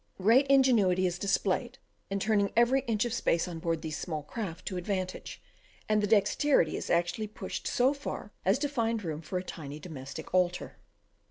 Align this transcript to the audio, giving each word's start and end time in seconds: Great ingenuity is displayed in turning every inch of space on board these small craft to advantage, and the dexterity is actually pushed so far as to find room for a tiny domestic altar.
Great 0.17 0.47
ingenuity 0.47 1.05
is 1.05 1.19
displayed 1.19 1.77
in 2.09 2.19
turning 2.19 2.51
every 2.55 2.79
inch 2.87 3.05
of 3.05 3.13
space 3.13 3.47
on 3.47 3.59
board 3.59 3.83
these 3.83 3.99
small 3.99 4.23
craft 4.23 4.65
to 4.65 4.75
advantage, 4.75 5.43
and 5.87 6.01
the 6.01 6.07
dexterity 6.07 6.75
is 6.75 6.89
actually 6.89 7.27
pushed 7.27 7.67
so 7.67 7.93
far 7.93 8.31
as 8.43 8.57
to 8.57 8.67
find 8.67 9.03
room 9.03 9.21
for 9.21 9.37
a 9.37 9.43
tiny 9.43 9.77
domestic 9.77 10.33
altar. 10.33 10.77